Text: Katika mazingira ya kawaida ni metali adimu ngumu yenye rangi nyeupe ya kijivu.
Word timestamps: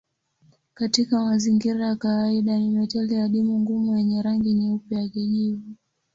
Katika 0.73 1.19
mazingira 1.25 1.85
ya 1.85 1.95
kawaida 1.95 2.57
ni 2.57 2.69
metali 2.69 3.15
adimu 3.15 3.59
ngumu 3.59 3.97
yenye 3.97 4.21
rangi 4.21 4.53
nyeupe 4.53 4.95
ya 4.95 5.09
kijivu. 5.09 5.75